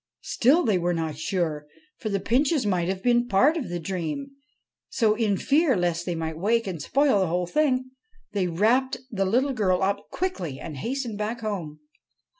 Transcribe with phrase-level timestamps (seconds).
[0.23, 1.67] Still they were not sure,
[1.99, 4.31] for the pinches might have been a part of the dream.
[4.89, 7.91] So, in fear lest they might wake and spoil the whole thing,
[8.31, 11.81] they wrapped the little girl up quickly and hastened back home.